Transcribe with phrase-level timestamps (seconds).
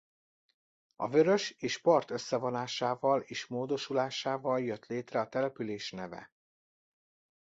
[0.95, 6.31] A vörös és part összevonásával és módosulásával jött létre a település neve.